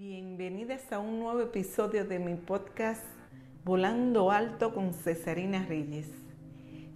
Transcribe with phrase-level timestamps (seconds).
[0.00, 3.04] Bienvenidas a un nuevo episodio de mi podcast
[3.66, 6.08] Volando Alto con Cesarina Reyes.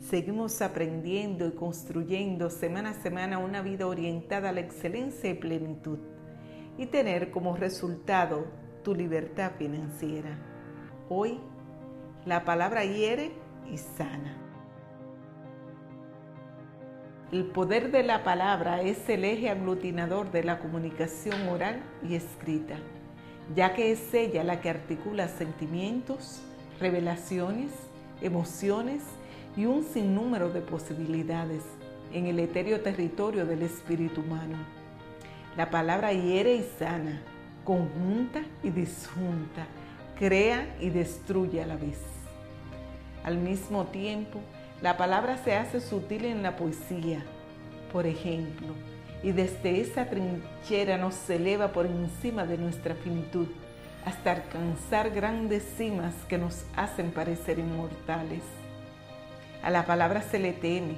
[0.00, 5.98] Seguimos aprendiendo y construyendo semana a semana una vida orientada a la excelencia y plenitud
[6.78, 8.46] y tener como resultado
[8.82, 10.38] tu libertad financiera.
[11.10, 11.40] Hoy,
[12.24, 13.32] la palabra hiere
[13.70, 14.43] y sana.
[17.32, 22.76] El poder de la palabra es el eje aglutinador de la comunicación oral y escrita,
[23.56, 26.42] ya que es ella la que articula sentimientos,
[26.80, 27.72] revelaciones,
[28.20, 29.02] emociones
[29.56, 31.62] y un sinnúmero de posibilidades
[32.12, 34.58] en el etéreo territorio del espíritu humano.
[35.56, 37.22] La palabra hiere y sana,
[37.64, 39.66] conjunta y disjunta,
[40.18, 42.00] crea y destruye a la vez.
[43.24, 44.40] Al mismo tiempo,
[44.84, 47.24] la palabra se hace sutil en la poesía,
[47.90, 48.74] por ejemplo,
[49.22, 53.46] y desde esa trinchera nos eleva por encima de nuestra finitud
[54.04, 58.42] hasta alcanzar grandes cimas que nos hacen parecer inmortales.
[59.62, 60.96] A la palabra se le teme,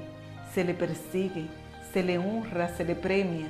[0.53, 1.47] se le persigue,
[1.93, 3.47] se le honra, se le premia,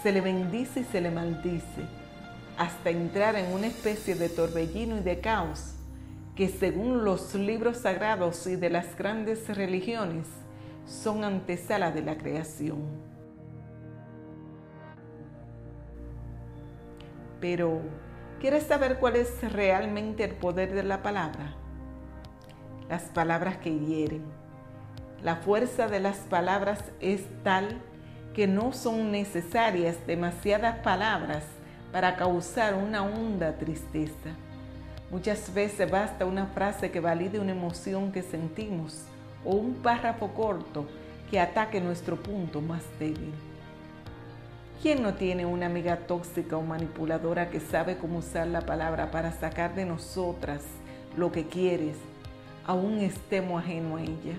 [0.00, 1.82] se le bendice y se le maldice,
[2.56, 5.74] hasta entrar en una especie de torbellino y de caos
[6.34, 10.26] que según los libros sagrados y de las grandes religiones
[10.86, 12.80] son antesala de la creación.
[17.40, 17.80] Pero,
[18.40, 21.54] ¿quieres saber cuál es realmente el poder de la palabra?
[22.88, 24.24] Las palabras que hieren.
[25.22, 27.82] La fuerza de las palabras es tal
[28.32, 31.44] que no son necesarias demasiadas palabras
[31.92, 34.30] para causar una honda tristeza
[35.12, 39.04] Muchas veces basta una frase que valide una emoción que sentimos
[39.44, 40.86] o un párrafo corto
[41.30, 43.34] que ataque nuestro punto más débil.
[44.80, 49.32] ¿Quién no tiene una amiga tóxica o manipuladora que sabe cómo usar la palabra para
[49.32, 50.62] sacar de nosotras
[51.14, 51.98] lo que quieres,
[52.66, 54.38] aún estemos ajeno a ella?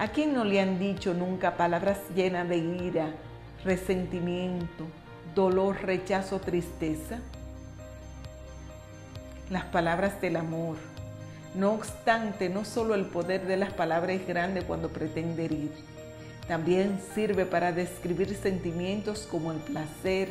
[0.00, 3.14] ¿A quién no le han dicho nunca palabras llenas de ira,
[3.64, 4.86] resentimiento,
[5.36, 7.20] dolor, rechazo, tristeza?
[9.50, 10.76] Las palabras del amor.
[11.54, 15.72] No obstante, no solo el poder de las palabras es grande cuando pretende herir,
[16.46, 20.28] también sirve para describir sentimientos como el placer,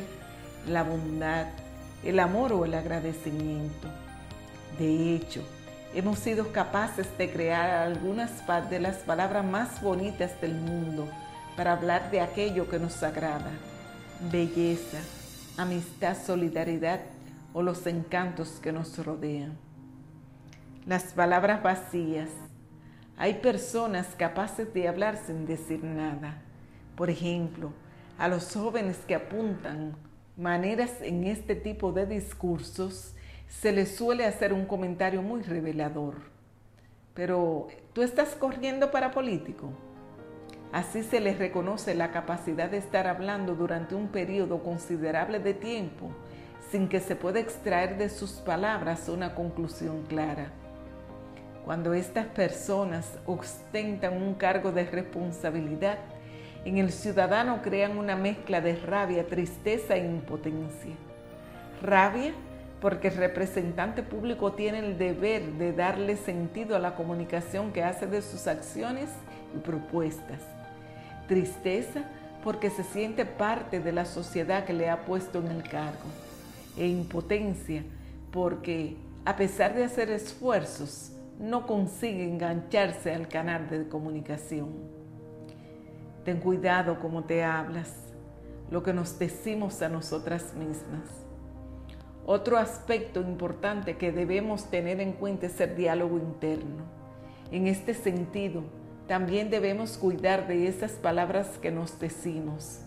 [0.66, 1.46] la bondad,
[2.02, 3.88] el amor o el agradecimiento.
[4.78, 5.42] De hecho,
[5.94, 8.30] hemos sido capaces de crear algunas
[8.70, 11.06] de las palabras más bonitas del mundo
[11.56, 13.50] para hablar de aquello que nos agrada.
[14.30, 14.98] Belleza,
[15.58, 17.00] amistad, solidaridad
[17.52, 19.56] o los encantos que nos rodean.
[20.86, 22.30] Las palabras vacías.
[23.16, 26.42] Hay personas capaces de hablar sin decir nada.
[26.96, 27.72] Por ejemplo,
[28.18, 29.94] a los jóvenes que apuntan
[30.36, 33.14] maneras en este tipo de discursos,
[33.48, 36.14] se les suele hacer un comentario muy revelador.
[37.14, 39.70] Pero, ¿tú estás corriendo para político?
[40.72, 46.12] Así se les reconoce la capacidad de estar hablando durante un periodo considerable de tiempo
[46.70, 50.48] sin que se pueda extraer de sus palabras una conclusión clara.
[51.64, 55.98] Cuando estas personas ostentan un cargo de responsabilidad,
[56.64, 60.94] en el ciudadano crean una mezcla de rabia, tristeza e impotencia.
[61.82, 62.32] Rabia
[62.80, 68.06] porque el representante público tiene el deber de darle sentido a la comunicación que hace
[68.06, 69.10] de sus acciones
[69.54, 70.40] y propuestas.
[71.28, 72.04] Tristeza
[72.42, 76.08] porque se siente parte de la sociedad que le ha puesto en el cargo
[76.76, 77.84] e impotencia
[78.30, 84.68] porque a pesar de hacer esfuerzos, no consigue engancharse al canal de comunicación.
[86.24, 87.94] Ten cuidado como te hablas,
[88.70, 91.08] lo que nos decimos a nosotras mismas.
[92.26, 96.84] Otro aspecto importante que debemos tener en cuenta es el diálogo interno.
[97.50, 98.62] En este sentido,
[99.06, 102.80] también debemos cuidar de esas palabras que nos decimos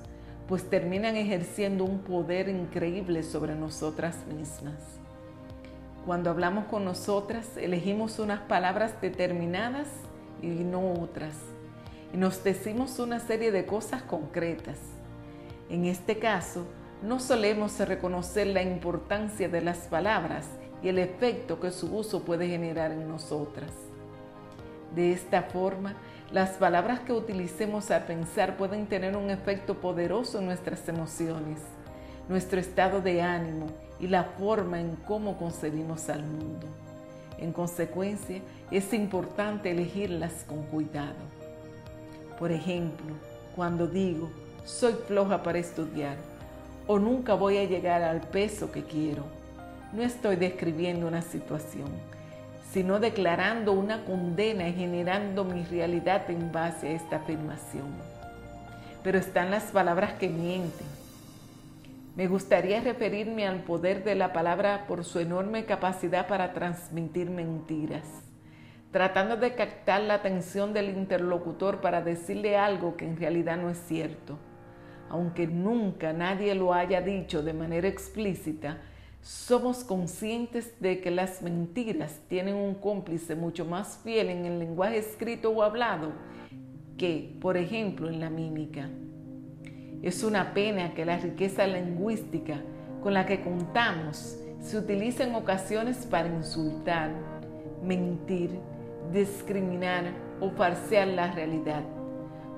[0.47, 4.75] pues terminan ejerciendo un poder increíble sobre nosotras mismas.
[6.05, 9.87] Cuando hablamos con nosotras, elegimos unas palabras determinadas
[10.41, 11.35] y no otras.
[12.13, 14.77] Y nos decimos una serie de cosas concretas.
[15.69, 16.65] En este caso,
[17.01, 20.45] no solemos reconocer la importancia de las palabras
[20.83, 23.71] y el efecto que su uso puede generar en nosotras.
[24.95, 25.95] De esta forma,
[26.31, 31.59] las palabras que utilicemos al pensar pueden tener un efecto poderoso en nuestras emociones,
[32.29, 33.67] nuestro estado de ánimo
[33.99, 36.67] y la forma en cómo concebimos al mundo.
[37.39, 38.41] En consecuencia,
[38.71, 41.15] es importante elegirlas con cuidado.
[42.39, 43.15] Por ejemplo,
[43.55, 44.29] cuando digo,
[44.63, 46.17] soy floja para estudiar,
[46.87, 49.23] o nunca voy a llegar al peso que quiero.
[49.91, 51.89] No estoy describiendo una situación,
[52.73, 57.85] sino declarando una condena y generando mi realidad en base a esta afirmación.
[59.03, 60.87] Pero están las palabras que mienten.
[62.15, 68.07] Me gustaría referirme al poder de la palabra por su enorme capacidad para transmitir mentiras,
[68.91, 73.77] tratando de captar la atención del interlocutor para decirle algo que en realidad no es
[73.87, 74.39] cierto.
[75.09, 78.79] Aunque nunca nadie lo haya dicho de manera explícita,
[79.23, 84.97] somos conscientes de que las mentiras tienen un cómplice mucho más fiel en el lenguaje
[84.97, 86.11] escrito o hablado
[86.97, 88.89] que, por ejemplo, en la mímica.
[90.01, 92.59] Es una pena que la riqueza lingüística
[93.01, 97.11] con la que contamos se utilice en ocasiones para insultar,
[97.81, 98.51] mentir,
[99.13, 100.03] discriminar
[100.41, 101.83] o farsear la realidad,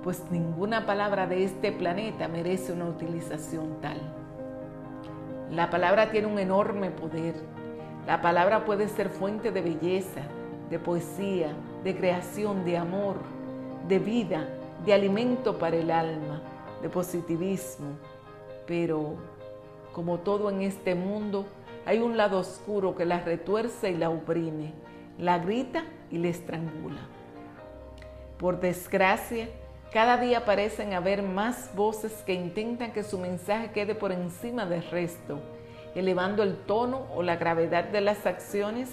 [0.04, 4.25] pues ninguna palabra de este planeta merece una utilización tal.
[5.52, 7.36] La palabra tiene un enorme poder.
[8.08, 10.22] La palabra puede ser fuente de belleza,
[10.70, 11.54] de poesía,
[11.84, 13.18] de creación, de amor,
[13.88, 14.50] de vida,
[14.86, 16.42] de alimento para el alma,
[16.82, 17.98] de positivismo.
[18.66, 19.16] Pero,
[19.94, 21.46] como todo en este mundo,
[21.86, 24.74] hay un lado oscuro que la retuerce y la oprime,
[25.20, 27.02] la grita y la estrangula.
[28.40, 29.48] Por desgracia,
[29.92, 34.84] cada día parecen haber más voces que intentan que su mensaje quede por encima del
[34.90, 35.40] resto,
[35.96, 38.90] elevando el tono o la gravedad de las acciones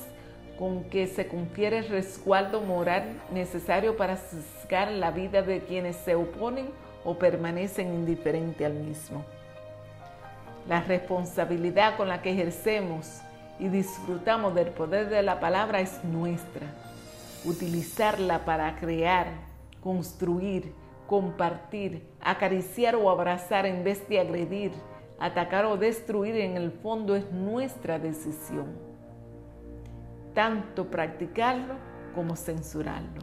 [0.59, 6.15] con que se confiere el resguardo moral necesario para sesgar la vida de quienes se
[6.15, 6.69] oponen
[7.05, 9.25] o permanecen indiferentes al mismo.
[10.69, 13.23] La responsabilidad con la que ejercemos
[13.59, 16.67] y disfrutamos del poder de la palabra es nuestra.
[17.45, 19.27] Utilizarla para crear,
[19.83, 20.73] construir,
[21.13, 24.73] compartir, acariciar o abrazar en vez de agredir,
[25.19, 28.79] atacar o destruir en el fondo es nuestra decisión.
[30.33, 31.75] Tanto practicarlo
[32.15, 33.21] como censurarlo.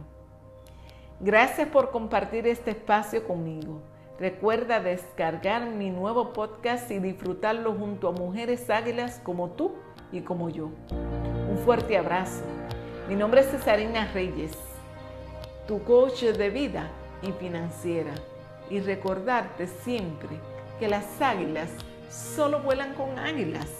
[1.18, 3.82] Gracias por compartir este espacio conmigo.
[4.20, 9.72] Recuerda descargar mi nuevo podcast y disfrutarlo junto a mujeres águilas como tú
[10.12, 10.70] y como yo.
[11.50, 12.44] Un fuerte abrazo.
[13.08, 14.56] Mi nombre es Cesarina Reyes,
[15.66, 16.88] tu coach de vida
[17.22, 18.12] y financiera.
[18.68, 20.30] Y recordarte siempre
[20.78, 21.68] que las águilas
[22.10, 23.79] solo vuelan con águilas.